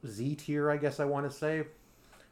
Z 0.07 0.37
tier, 0.37 0.71
I 0.71 0.77
guess 0.77 1.01
I 1.01 1.07
want 1.07 1.31
to 1.31 1.37
say, 1.37 1.65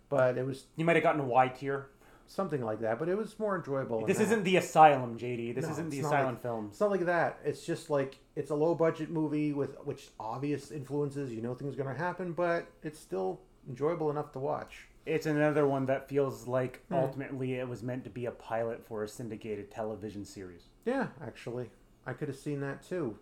but 0.09 0.37
it 0.37 0.47
was 0.47 0.67
You 0.77 0.85
might 0.85 0.97
have 0.97 1.03
gotten 1.03 1.23
a 1.23 1.25
Y 1.25 1.49
tier. 1.49 1.89
Something 2.29 2.63
like 2.65 2.81
that. 2.81 2.99
But 3.01 3.09
it 3.09 3.17
was 3.19 3.37
more 3.39 3.57
enjoyable. 3.57 4.07
This 4.07 4.21
isn't 4.21 4.45
the 4.45 4.57
Asylum, 4.57 5.19
JD. 5.19 5.55
This 5.55 5.65
No, 5.67 5.73
isn't 5.73 5.91
the 5.91 6.01
Asylum 6.01 6.35
like- 6.35 6.43
film. 6.43 6.67
It's 6.71 6.81
not 6.81 6.91
like 6.91 7.07
that. 7.07 7.41
It's 7.45 7.67
just 7.67 7.91
like 7.91 8.19
it's 8.37 8.51
a 8.51 8.55
low 8.55 8.75
budget 8.77 9.11
movie 9.11 9.53
with 9.53 9.77
which 9.85 10.11
obvious 10.21 10.71
influences. 10.71 11.33
You 11.33 11.43
know 11.43 11.55
things 11.55 11.75
are 11.75 11.83
going 11.83 11.95
to 11.95 12.01
happen, 12.01 12.33
but 12.33 12.67
it's 12.83 13.01
still 13.01 13.41
enjoyable 13.69 14.11
enough 14.11 14.31
to 14.33 14.39
watch. 14.39 14.87
It's 15.07 15.25
another 15.27 15.67
one 15.67 15.87
that 15.87 16.09
feels 16.09 16.47
like 16.47 16.83
Hmm. 16.89 16.95
ultimately 16.95 17.55
it 17.55 17.67
was 17.69 17.83
meant 17.83 18.05
to 18.05 18.11
be 18.11 18.27
a 18.27 18.31
pilot 18.31 18.85
for 18.87 19.03
a 19.03 19.09
syndicated 19.09 19.71
television 19.71 20.25
series. 20.25 20.69
Yeah, 20.85 21.09
actually, 21.23 21.71
I 22.07 22.13
could 22.13 22.29
have 22.29 22.37
seen 22.37 22.61
that 22.61 22.83
too. 22.83 23.19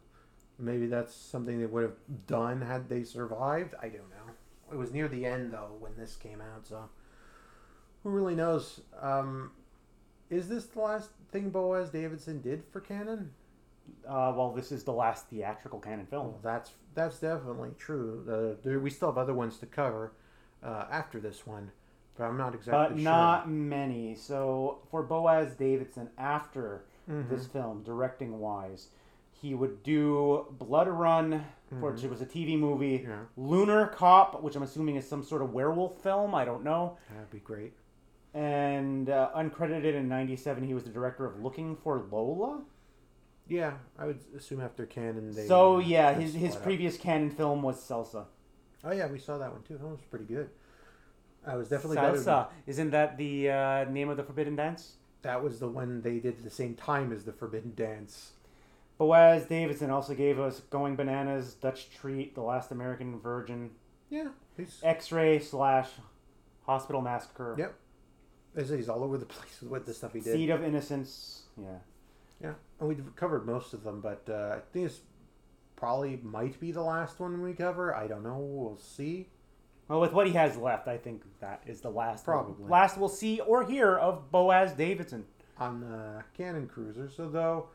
Maybe 0.58 0.86
that's 0.86 1.14
something 1.14 1.58
they 1.60 1.66
would 1.66 1.82
have 1.84 2.26
done 2.26 2.62
had 2.62 2.88
they 2.88 3.04
survived. 3.04 3.74
I 3.80 3.88
don't 3.88 4.08
know. 4.10 4.32
It 4.72 4.76
was 4.76 4.92
near 4.92 5.06
the 5.06 5.24
end 5.26 5.52
though 5.52 5.76
when 5.78 5.94
this 5.96 6.16
came 6.16 6.40
out, 6.40 6.66
so 6.66 6.88
who 8.06 8.12
really 8.12 8.36
knows? 8.36 8.82
Um, 9.02 9.50
is 10.30 10.48
this 10.48 10.66
the 10.66 10.78
last 10.80 11.10
thing 11.32 11.50
Boaz 11.50 11.90
Davidson 11.90 12.40
did 12.40 12.62
for 12.72 12.80
Cannon? 12.80 13.32
Uh, 14.06 14.32
well, 14.36 14.52
this 14.54 14.70
is 14.70 14.84
the 14.84 14.92
last 14.92 15.26
theatrical 15.28 15.80
Cannon 15.80 16.06
film. 16.06 16.26
Well, 16.28 16.38
that's 16.40 16.70
that's 16.94 17.18
definitely 17.18 17.70
true. 17.78 18.24
Uh, 18.28 18.60
there, 18.64 18.78
we 18.78 18.90
still 18.90 19.08
have 19.08 19.18
other 19.18 19.34
ones 19.34 19.58
to 19.58 19.66
cover 19.66 20.12
uh, 20.64 20.84
after 20.88 21.18
this 21.18 21.44
one, 21.48 21.72
but 22.16 22.24
I'm 22.24 22.36
not 22.36 22.54
exactly 22.54 22.94
but 22.94 22.94
sure. 22.94 23.04
not 23.10 23.50
many. 23.50 24.14
So 24.14 24.78
for 24.90 25.02
Boaz 25.02 25.54
Davidson, 25.54 26.08
after 26.16 26.84
Mm-hmm. 27.10 27.32
this 27.32 27.46
film, 27.46 27.84
directing 27.84 28.40
wise, 28.40 28.88
he 29.30 29.54
would 29.54 29.84
do 29.84 30.44
Blood 30.58 30.88
Run, 30.88 31.44
which 31.70 32.02
was 32.02 32.20
a 32.20 32.26
TV 32.26 32.58
movie, 32.58 32.98
Mm-hmm. 32.98 33.10
Yeah. 33.10 33.18
Lunar 33.36 33.86
Cop, 33.86 34.42
which 34.42 34.56
I'm 34.56 34.64
assuming 34.64 34.96
is 34.96 35.08
some 35.08 35.22
sort 35.22 35.40
of 35.42 35.52
werewolf 35.52 36.02
film. 36.02 36.34
I 36.34 36.44
don't 36.44 36.64
know. 36.64 36.96
That'd 37.14 37.30
be 37.30 37.38
great. 37.38 37.74
And 38.36 39.08
uh, 39.08 39.30
uncredited 39.34 39.94
in 39.94 40.08
'97, 40.08 40.62
he 40.62 40.74
was 40.74 40.84
the 40.84 40.90
director 40.90 41.24
of 41.24 41.42
Looking 41.42 41.74
for 41.74 42.06
Lola. 42.10 42.60
Yeah, 43.48 43.74
I 43.98 44.04
would 44.04 44.20
assume 44.36 44.60
after 44.60 44.84
Cannon 44.84 45.34
they. 45.34 45.46
so 45.46 45.78
yeah, 45.78 46.12
his 46.12 46.34
his 46.34 46.54
up. 46.54 46.62
previous 46.62 46.98
Cannon 46.98 47.30
film 47.30 47.62
was 47.62 47.76
Salsa. 47.76 48.26
Oh 48.84 48.92
yeah, 48.92 49.06
we 49.06 49.18
saw 49.18 49.38
that 49.38 49.52
one 49.52 49.62
too. 49.62 49.78
That 49.78 49.86
was 49.86 50.00
pretty 50.10 50.26
good. 50.26 50.50
I 51.46 51.56
was 51.56 51.68
definitely 51.68 51.96
Salsa, 51.96 52.48
isn't 52.66 52.90
that 52.90 53.16
the 53.16 53.50
uh, 53.50 53.84
name 53.84 54.10
of 54.10 54.16
the 54.16 54.24
Forbidden 54.24 54.56
Dance? 54.56 54.96
That 55.22 55.42
was 55.42 55.58
the 55.58 55.68
one 55.68 56.02
they 56.02 56.18
did 56.18 56.38
at 56.38 56.44
the 56.44 56.50
same 56.50 56.74
time 56.74 57.12
as 57.12 57.24
the 57.24 57.32
Forbidden 57.32 57.72
Dance. 57.74 58.32
Boaz 58.98 59.46
Davidson 59.46 59.90
also 59.90 60.14
gave 60.14 60.38
us 60.40 60.60
Going 60.70 60.96
Bananas, 60.96 61.54
Dutch 61.54 61.90
Treat, 61.90 62.34
The 62.34 62.42
Last 62.42 62.70
American 62.70 63.20
Virgin, 63.20 63.70
Yeah, 64.10 64.28
he's 64.56 64.80
X-Ray 64.82 65.38
slash 65.38 65.88
Hospital 66.64 67.00
Massacre, 67.00 67.54
yep. 67.58 67.74
I 68.56 68.62
said 68.62 68.78
he's 68.78 68.88
all 68.88 69.04
over 69.04 69.18
the 69.18 69.26
place 69.36 69.62
with 69.62 69.86
the 69.86 69.94
stuff 69.94 70.12
he 70.12 70.20
did. 70.20 70.32
Seed 70.34 70.50
of 70.50 70.62
Innocence. 70.64 71.42
Yeah. 71.60 71.78
Yeah, 72.42 72.52
and 72.80 72.88
we've 72.88 73.16
covered 73.16 73.46
most 73.46 73.72
of 73.72 73.82
them, 73.82 74.02
but 74.02 74.28
uh, 74.28 74.56
I 74.56 74.60
think 74.72 74.88
this 74.88 75.00
probably 75.74 76.20
might 76.22 76.60
be 76.60 76.70
the 76.70 76.82
last 76.82 77.18
one 77.18 77.40
we 77.42 77.54
cover. 77.54 77.94
I 77.94 78.06
don't 78.06 78.22
know. 78.22 78.36
We'll 78.38 78.76
see. 78.76 79.28
Well, 79.88 80.00
with 80.00 80.12
what 80.12 80.26
he 80.26 80.34
has 80.34 80.56
left, 80.58 80.86
I 80.86 80.98
think 80.98 81.22
that 81.40 81.62
is 81.66 81.80
the 81.80 81.88
last 81.90 82.24
Probably. 82.26 82.68
last 82.68 82.98
we'll 82.98 83.08
see 83.08 83.40
or 83.40 83.64
hear 83.64 83.96
of 83.96 84.30
Boaz 84.30 84.72
Davidson. 84.72 85.24
on 85.58 85.80
the 85.80 86.24
Cannon 86.36 86.66
Cruiser. 86.66 87.08
So 87.08 87.28
though 87.28 87.68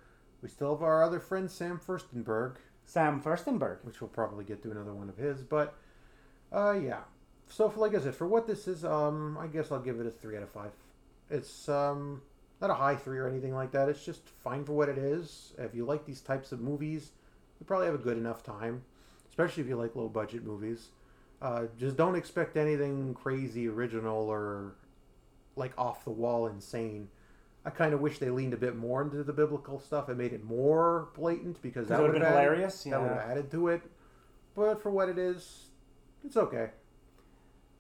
we 0.44 0.50
still 0.50 0.76
have 0.76 0.84
our 0.84 1.02
other 1.04 1.20
friend 1.20 1.50
Sam 1.50 1.80
Firstenberg, 1.80 2.58
Sam 2.86 3.20
Firstenberg. 3.22 3.78
which 3.84 4.00
we'll 4.02 4.10
probably 4.10 4.44
get 4.44 4.62
to 4.64 4.72
another 4.72 4.94
one 4.94 5.10
of 5.10 5.18
his. 5.18 5.42
But 5.42 5.74
uh, 6.52 6.74
yeah. 6.74 7.00
So 7.52 7.70
for, 7.70 7.82
like 7.82 7.94
I 7.94 8.00
said, 8.00 8.16
for 8.16 8.28
what 8.28 8.48
this 8.48 8.68
is, 8.68 8.86
um, 8.86 9.38
I 9.40 9.48
guess 9.48 9.72
I'll 9.72 9.80
give 9.82 10.00
it 10.00 10.08
a 10.08 10.12
three 10.12 10.38
out 10.38 10.44
of 10.44 10.50
five. 10.50 10.72
It's 11.30 11.68
um 11.70 12.22
not 12.62 12.70
a 12.70 12.74
high 12.76 12.96
three 12.96 13.18
or 13.18 13.28
anything 13.28 13.54
like 13.54 13.72
that. 13.72 13.90
It's 13.90 14.06
just 14.06 14.22
fine 14.44 14.64
for 14.64 14.74
what 14.74 14.88
it 14.90 14.98
is. 14.98 15.54
If 15.58 15.74
you 15.76 15.86
like 15.86 16.06
these 16.06 16.22
types 16.22 16.52
of 16.52 16.62
movies, 16.62 17.12
you 17.60 17.66
probably 17.66 17.88
have 17.88 17.96
a 17.96 18.00
good 18.00 18.18
enough 18.18 18.44
time, 18.44 18.84
especially 19.30 19.64
if 19.64 19.70
you 19.70 19.76
like 19.76 19.96
low 19.96 20.08
budget 20.08 20.44
movies. 20.44 20.90
Uh, 21.42 21.66
just 21.80 21.98
don't 21.98 22.16
expect 22.16 22.56
anything 22.56 23.16
crazy, 23.16 23.68
original, 23.68 24.30
or 24.30 24.76
like 25.56 25.74
off 25.78 26.04
the 26.06 26.12
wall 26.12 26.48
insane. 26.48 27.10
I 27.66 27.70
kind 27.70 27.94
of 27.94 28.00
wish 28.00 28.20
they 28.20 28.30
leaned 28.30 28.54
a 28.54 28.58
bit 28.58 28.76
more 28.76 29.02
into 29.02 29.24
the 29.24 29.34
biblical 29.34 29.80
stuff 29.80 30.08
and 30.10 30.18
made 30.18 30.34
it 30.34 30.44
more 30.44 31.10
blatant 31.16 31.62
because 31.62 31.88
that 31.88 32.00
would 32.00 32.08
would've 32.14 32.22
been 32.22 32.24
added- 32.24 32.44
hilarious, 32.44 32.84
That 32.84 33.02
would 33.02 33.10
have 33.10 33.30
added 33.32 33.52
to 33.52 33.68
it. 33.70 33.82
But 34.56 34.82
for 34.82 34.90
what 34.92 35.10
it 35.10 35.18
is, 35.18 35.66
it's 36.24 36.38
okay. 36.38 36.70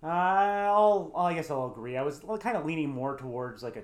Uh, 0.03 0.07
I'll, 0.07 1.11
I 1.15 1.33
guess 1.33 1.51
I'll 1.51 1.67
agree. 1.71 1.95
I 1.97 2.01
was 2.01 2.21
kind 2.39 2.57
of 2.57 2.65
leaning 2.65 2.89
more 2.89 3.15
towards 3.17 3.61
like 3.63 3.75
a 3.75 3.83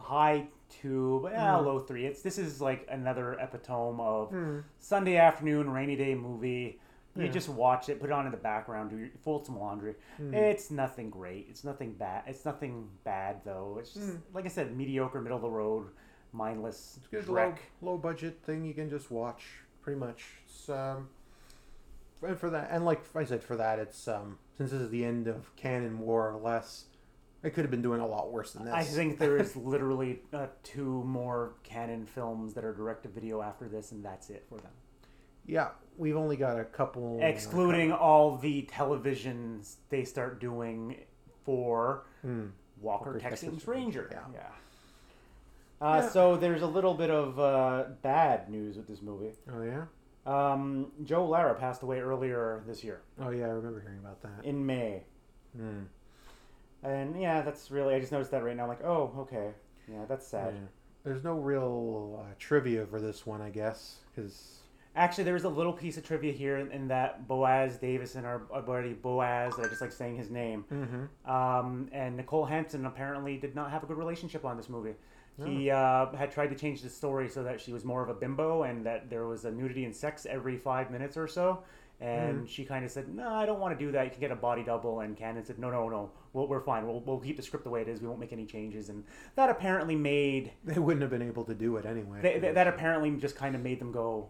high 0.00 0.46
two, 0.70 1.20
but 1.22 1.32
yeah, 1.32 1.52
Mm. 1.54 1.64
low 1.66 1.78
three. 1.78 2.06
It's 2.06 2.22
this 2.22 2.38
is 2.38 2.60
like 2.60 2.86
another 2.90 3.34
epitome 3.38 4.00
of 4.00 4.30
Mm. 4.30 4.64
Sunday 4.78 5.16
afternoon 5.16 5.70
rainy 5.70 5.96
day 5.96 6.14
movie. 6.14 6.80
You 7.16 7.24
Yeah. 7.24 7.30
just 7.32 7.48
watch 7.48 7.88
it, 7.88 8.00
put 8.00 8.10
it 8.10 8.12
on 8.12 8.26
in 8.26 8.30
the 8.30 8.38
background, 8.38 8.90
do 8.90 8.96
your, 8.98 9.08
fold 9.22 9.44
some 9.44 9.58
laundry. 9.58 9.96
Mm. 10.20 10.32
It's 10.34 10.70
nothing 10.70 11.10
great. 11.10 11.46
It's 11.50 11.64
nothing 11.64 11.92
bad. 11.94 12.22
It's 12.26 12.44
nothing 12.44 12.88
bad 13.04 13.40
though. 13.44 13.76
It's 13.80 13.92
just 13.92 14.08
Mm. 14.10 14.20
like 14.32 14.44
I 14.44 14.48
said, 14.48 14.76
mediocre, 14.76 15.20
middle 15.20 15.36
of 15.36 15.42
the 15.42 15.50
road, 15.50 15.88
mindless 16.32 16.96
It's 16.98 17.08
good 17.08 17.28
low, 17.28 17.54
low 17.82 17.98
budget 17.98 18.40
thing 18.44 18.64
you 18.64 18.72
can 18.74 18.88
just 18.88 19.10
watch 19.10 19.44
pretty 19.82 19.98
much. 19.98 20.24
It's, 20.44 20.68
um, 20.68 21.08
and 22.22 22.38
for 22.38 22.50
that, 22.50 22.68
and 22.70 22.84
like 22.84 23.00
I 23.14 23.24
said, 23.24 23.42
for 23.42 23.56
that, 23.56 23.78
it's 23.78 24.06
um, 24.08 24.38
since 24.56 24.70
this 24.70 24.80
is 24.80 24.90
the 24.90 25.04
end 25.04 25.28
of 25.28 25.54
Cannon 25.56 25.92
more 25.94 26.30
or 26.30 26.38
less, 26.40 26.84
it 27.42 27.50
could 27.50 27.62
have 27.64 27.70
been 27.70 27.82
doing 27.82 28.00
a 28.00 28.06
lot 28.06 28.32
worse 28.32 28.52
than 28.52 28.64
this. 28.64 28.74
I 28.74 28.82
think 28.82 29.18
there 29.18 29.36
is 29.36 29.54
literally 29.56 30.20
uh, 30.32 30.46
two 30.64 31.02
more 31.04 31.52
Cannon 31.62 32.06
films 32.06 32.54
that 32.54 32.64
are 32.64 32.74
direct 32.74 33.04
to 33.04 33.08
video 33.08 33.42
after 33.42 33.68
this, 33.68 33.92
and 33.92 34.04
that's 34.04 34.30
it 34.30 34.44
for 34.48 34.58
them. 34.58 34.72
yeah, 35.46 35.68
we've 35.96 36.16
only 36.16 36.36
got 36.36 36.58
a 36.58 36.64
couple, 36.64 37.18
excluding 37.22 37.92
all 37.92 38.36
the 38.36 38.68
televisions 38.70 39.76
they 39.88 40.04
start 40.04 40.40
doing 40.40 40.96
for 41.44 42.04
Hmm. 42.22 42.46
Walker, 42.80 43.10
Walker, 43.12 43.18
Texas, 43.18 43.48
Texas 43.50 43.66
Ranger. 43.68 44.02
Ranger, 44.02 44.30
Yeah. 44.34 44.40
Uh, 45.80 46.00
Yeah. 46.02 46.08
So 46.10 46.36
there's 46.36 46.62
a 46.62 46.66
little 46.66 46.94
bit 46.94 47.10
of 47.10 47.38
uh, 47.40 47.84
bad 48.02 48.48
news 48.50 48.76
with 48.76 48.86
this 48.88 49.00
movie. 49.02 49.32
Oh 49.52 49.62
yeah, 49.62 49.84
Um, 50.28 50.92
Joe 51.04 51.24
Lara 51.26 51.54
passed 51.54 51.82
away 51.82 52.00
earlier 52.00 52.62
this 52.66 52.84
year 52.84 53.00
oh 53.20 53.30
yeah, 53.30 53.44
I 53.46 53.48
remember 53.48 53.80
hearing 53.80 53.98
about 53.98 54.20
that. 54.22 54.44
in 54.44 54.64
May, 54.66 55.04
Hmm. 55.56 55.84
and 56.82 57.20
yeah, 57.20 57.40
that's 57.42 57.70
really 57.70 57.94
I 57.94 58.00
just 58.00 58.12
noticed 58.12 58.30
that 58.32 58.44
right 58.44 58.56
now. 58.56 58.64
I'm 58.64 58.68
like, 58.68 58.84
oh, 58.84 59.12
okay, 59.20 59.50
yeah, 59.90 60.04
that's 60.08 60.26
sad. 60.26 60.54
Yeah. 60.54 60.60
There's 61.04 61.24
no 61.24 61.34
real 61.38 62.22
uh, 62.22 62.34
trivia 62.38 62.84
for 62.86 63.00
this 63.00 63.24
one, 63.24 63.40
I 63.40 63.48
guess, 63.50 63.98
because 64.14 64.57
Actually, 64.98 65.24
there 65.24 65.34
was 65.34 65.44
a 65.44 65.48
little 65.48 65.72
piece 65.72 65.96
of 65.96 66.04
trivia 66.04 66.32
here 66.32 66.58
in, 66.58 66.88
that 66.88 67.28
Boaz 67.28 67.76
Davidson, 67.76 68.24
our, 68.24 68.42
our 68.50 68.62
buddy 68.62 68.94
Boaz, 68.94 69.54
I 69.58 69.62
just 69.68 69.80
like 69.80 69.92
saying 69.92 70.16
his 70.16 70.30
name. 70.30 70.64
Mm-hmm. 70.72 71.30
Um, 71.30 71.88
and 71.92 72.16
Nicole 72.16 72.44
Hansen 72.44 72.84
apparently 72.84 73.36
did 73.36 73.54
not 73.54 73.70
have 73.70 73.84
a 73.84 73.86
good 73.86 73.96
relationship 73.96 74.44
on 74.44 74.56
this 74.56 74.68
movie. 74.68 74.94
He 75.46 75.70
uh, 75.70 76.10
had 76.16 76.32
tried 76.32 76.48
to 76.48 76.56
change 76.56 76.82
the 76.82 76.88
story 76.88 77.28
so 77.28 77.44
that 77.44 77.60
she 77.60 77.72
was 77.72 77.84
more 77.84 78.02
of 78.02 78.08
a 78.08 78.14
bimbo 78.14 78.64
and 78.64 78.84
that 78.86 79.08
there 79.08 79.26
was 79.26 79.44
a 79.44 79.52
nudity 79.52 79.84
and 79.84 79.94
sex 79.94 80.26
every 80.28 80.56
five 80.56 80.90
minutes 80.90 81.16
or 81.16 81.28
so. 81.28 81.62
And 82.00 82.48
she 82.48 82.64
kind 82.64 82.84
of 82.84 82.92
said, 82.92 83.08
"No, 83.12 83.28
I 83.28 83.44
don't 83.44 83.58
want 83.58 83.76
to 83.76 83.84
do 83.84 83.90
that. 83.90 84.04
You 84.04 84.10
can 84.10 84.20
get 84.20 84.30
a 84.30 84.36
body 84.36 84.62
double." 84.62 85.00
And 85.00 85.16
Cannon 85.16 85.44
said, 85.44 85.58
"No, 85.58 85.68
no, 85.68 85.88
no. 85.88 86.12
We'll, 86.32 86.46
we're 86.46 86.60
fine. 86.60 86.86
We'll, 86.86 87.00
we'll 87.00 87.18
keep 87.18 87.36
the 87.36 87.42
script 87.42 87.64
the 87.64 87.70
way 87.70 87.82
it 87.82 87.88
is. 87.88 88.00
We 88.00 88.06
won't 88.06 88.20
make 88.20 88.32
any 88.32 88.46
changes." 88.46 88.88
And 88.88 89.02
that 89.34 89.50
apparently 89.50 89.96
made 89.96 90.52
they 90.64 90.78
wouldn't 90.78 91.02
have 91.02 91.10
been 91.10 91.22
able 91.22 91.42
to 91.44 91.54
do 91.54 91.76
it 91.76 91.86
anyway. 91.86 92.20
they, 92.22 92.38
that, 92.38 92.54
that 92.54 92.68
apparently 92.68 93.10
just 93.16 93.34
kind 93.34 93.56
of 93.56 93.62
made 93.62 93.80
them 93.80 93.90
go, 93.90 94.28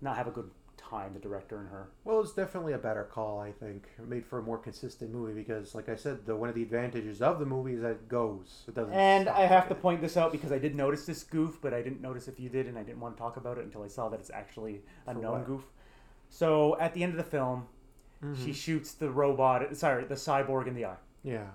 not 0.00 0.16
have 0.16 0.26
a 0.26 0.30
good 0.30 0.50
time, 0.76 1.12
the 1.14 1.20
director 1.20 1.58
and 1.58 1.68
her. 1.68 1.88
Well, 2.04 2.20
it's 2.20 2.32
definitely 2.32 2.72
a 2.72 2.78
better 2.78 3.04
call, 3.04 3.38
I 3.38 3.52
think. 3.52 3.88
It 3.98 4.08
made 4.08 4.24
for 4.26 4.38
a 4.38 4.42
more 4.42 4.58
consistent 4.58 5.12
movie 5.12 5.32
because, 5.34 5.74
like 5.74 5.88
I 5.88 5.94
said, 5.96 6.26
the 6.26 6.34
one 6.34 6.48
of 6.48 6.54
the 6.54 6.62
advantages 6.62 7.20
of 7.22 7.38
the 7.38 7.46
movie 7.46 7.74
is 7.74 7.82
that 7.82 7.90
it 7.92 8.08
goes. 8.08 8.64
It 8.66 8.74
doesn't. 8.74 8.92
And 8.94 9.28
I 9.28 9.42
have 9.46 9.68
to 9.68 9.74
point 9.74 10.00
this 10.00 10.16
out 10.16 10.32
because 10.32 10.50
I 10.52 10.58
did 10.58 10.74
notice 10.74 11.06
this 11.06 11.22
goof, 11.22 11.58
but 11.62 11.72
I 11.74 11.82
didn't 11.82 12.00
notice 12.00 12.26
if 12.28 12.40
you 12.40 12.48
did, 12.48 12.66
and 12.66 12.78
I 12.78 12.82
didn't 12.82 13.00
want 13.00 13.16
to 13.16 13.20
talk 13.20 13.36
about 13.36 13.58
it 13.58 13.64
until 13.64 13.82
I 13.82 13.88
saw 13.88 14.08
that 14.08 14.20
it's 14.20 14.30
actually 14.30 14.82
a 15.06 15.14
For 15.14 15.20
known 15.20 15.32
what? 15.32 15.46
goof. 15.46 15.62
So 16.28 16.78
at 16.80 16.94
the 16.94 17.02
end 17.02 17.12
of 17.12 17.18
the 17.18 17.30
film, 17.30 17.66
Mm-hmm. 18.22 18.44
she 18.44 18.52
shoots 18.52 18.92
the 18.92 19.08
robot, 19.10 19.74
sorry, 19.78 20.04
the 20.04 20.14
cyborg 20.14 20.66
in 20.66 20.74
the 20.74 20.84
eye. 20.84 20.96
Yeah. 21.24 21.46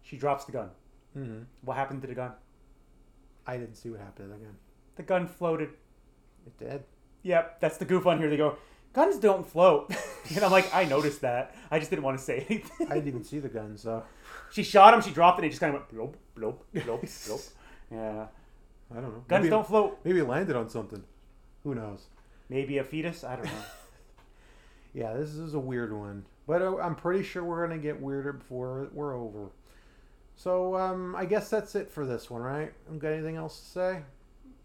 She 0.00 0.16
drops 0.16 0.46
the 0.46 0.52
gun. 0.52 0.70
hmm 1.12 1.40
What 1.60 1.76
happened 1.76 2.00
to 2.00 2.08
the 2.08 2.14
gun? 2.14 2.32
I 3.46 3.58
didn't 3.58 3.74
see 3.74 3.90
what 3.90 4.00
happened 4.00 4.30
to 4.32 4.38
The 4.38 4.42
gun 4.44 4.56
The 4.96 5.02
gun 5.02 5.26
floated. 5.26 5.68
It 6.46 6.58
did. 6.58 6.84
Yep, 7.22 7.60
that's 7.60 7.78
the 7.78 7.84
goof 7.84 8.06
on 8.06 8.18
here. 8.18 8.30
They 8.30 8.36
go, 8.36 8.56
guns 8.92 9.16
don't 9.18 9.46
float. 9.46 9.94
and 10.34 10.44
I'm 10.44 10.50
like, 10.50 10.72
I 10.74 10.84
noticed 10.84 11.20
that. 11.22 11.54
I 11.70 11.78
just 11.78 11.90
didn't 11.90 12.04
want 12.04 12.18
to 12.18 12.24
say 12.24 12.46
anything. 12.48 12.86
I 12.90 12.94
didn't 12.94 13.08
even 13.08 13.24
see 13.24 13.38
the 13.38 13.48
gun, 13.48 13.76
so 13.76 14.04
she 14.52 14.62
shot 14.62 14.94
him, 14.94 15.00
she 15.00 15.10
dropped 15.10 15.38
it, 15.38 15.42
and 15.42 15.46
it 15.46 15.50
just 15.50 15.60
kind 15.60 15.74
of 15.74 15.82
went 15.92 15.92
bloop, 15.92 16.14
bloop, 16.36 16.56
bloop, 16.74 17.02
bloop. 17.02 17.50
Yeah. 17.90 18.26
I 18.90 19.00
don't 19.00 19.12
know. 19.12 19.24
Guns 19.28 19.42
maybe, 19.42 19.50
don't 19.50 19.66
float. 19.66 19.98
Maybe 20.04 20.20
it 20.20 20.28
landed 20.28 20.56
on 20.56 20.68
something. 20.68 21.02
Who 21.64 21.74
knows? 21.74 22.06
Maybe 22.48 22.78
a 22.78 22.84
fetus? 22.84 23.24
I 23.24 23.36
don't 23.36 23.44
know. 23.44 23.64
Yeah, 24.94 25.12
this 25.14 25.34
is 25.34 25.54
a 25.54 25.58
weird 25.58 25.92
one, 25.92 26.24
but 26.46 26.62
uh, 26.62 26.78
I'm 26.78 26.94
pretty 26.94 27.22
sure 27.22 27.44
we're 27.44 27.66
gonna 27.66 27.80
get 27.80 28.00
weirder 28.00 28.32
before 28.32 28.88
we're 28.92 29.14
over. 29.14 29.50
So 30.34 30.76
um, 30.76 31.14
I 31.14 31.26
guess 31.26 31.50
that's 31.50 31.74
it 31.74 31.90
for 31.90 32.06
this 32.06 32.30
one, 32.30 32.42
right? 32.42 32.72
Got 32.98 33.12
anything 33.12 33.36
else 33.36 33.60
to 33.60 33.66
say? 33.66 34.02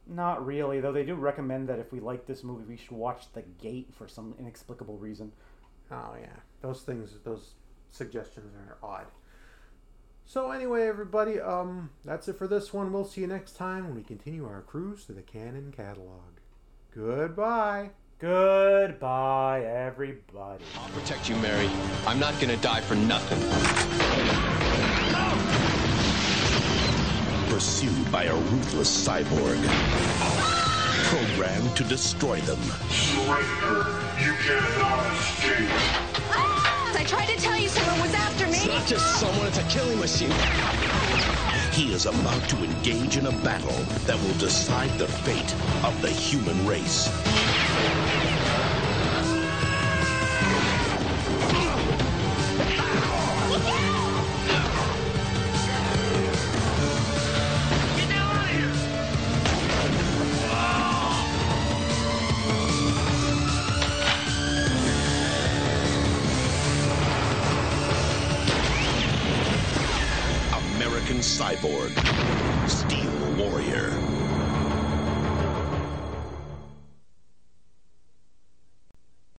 Not 0.05 0.45
really, 0.45 0.81
though 0.81 0.91
they 0.91 1.03
do 1.05 1.15
recommend 1.15 1.69
that 1.69 1.79
if 1.79 1.91
we 1.93 2.00
like 2.00 2.25
this 2.25 2.43
movie, 2.43 2.65
we 2.65 2.77
should 2.77 2.91
watch 2.91 3.31
The 3.31 3.43
Gate 3.62 3.93
for 3.93 4.07
some 4.07 4.36
inexplicable 4.38 4.98
reason. 4.98 5.31
Oh 5.91 6.15
yeah, 6.19 6.39
those 6.62 6.81
things, 6.81 7.15
those 7.24 7.53
suggestions 7.91 8.53
are 8.55 8.77
odd. 8.83 9.05
So 10.25 10.51
anyway, 10.51 10.88
everybody, 10.88 11.39
um, 11.39 11.89
that's 12.03 12.27
it 12.27 12.38
for 12.38 12.48
this 12.48 12.74
one. 12.74 12.91
We'll 12.91 13.05
see 13.05 13.22
you 13.22 13.27
next 13.27 13.55
time 13.55 13.86
when 13.86 13.95
we 13.95 14.03
continue 14.03 14.45
our 14.45 14.62
cruise 14.62 15.03
through 15.03 15.15
the 15.15 15.22
Cannon 15.22 15.74
catalog. 15.75 16.39
Goodbye. 16.93 17.91
Goodbye, 18.19 19.63
everybody. 19.65 20.63
I'll 20.77 20.89
protect 20.89 21.29
you, 21.29 21.36
Mary. 21.38 21.69
I'm 22.07 22.19
not 22.19 22.39
gonna 22.39 22.57
die 22.57 22.81
for 22.81 22.95
nothing. 22.95 23.39
Pursued 27.53 28.12
by 28.12 28.24
a 28.24 28.36
ruthless 28.36 29.07
cyborg. 29.07 29.62
Programmed 31.05 31.75
to 31.75 31.83
destroy 31.83 32.39
them. 32.41 32.60
Surrender. 32.89 33.86
You 34.19 34.33
cannot 34.41 35.13
escape. 35.13 35.69
Ah! 36.31 36.98
I 36.98 37.03
tried 37.03 37.27
to 37.27 37.38
tell 37.38 37.55
you 37.55 37.69
someone 37.69 38.01
was 38.01 38.13
after 38.15 38.48
me. 38.48 38.53
It's 38.53 38.65
not 38.65 38.88
just 38.88 39.19
someone, 39.19 39.45
it's 39.45 39.60
a 39.60 39.63
killing 39.65 40.00
machine. 40.00 40.31
He 41.74 41.93
is 41.93 42.07
about 42.07 42.50
to 42.50 42.57
engage 42.63 43.17
in 43.17 43.27
a 43.27 43.31
battle 43.43 43.83
that 44.07 44.19
will 44.19 44.39
decide 44.39 44.89
the 44.98 45.07
fate 45.07 45.53
of 45.86 46.01
the 46.01 46.10
human 46.10 46.65
race. 46.65 47.07